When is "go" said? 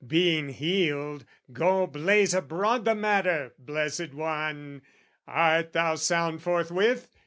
1.53-1.85